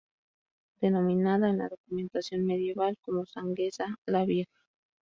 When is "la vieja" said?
4.07-4.57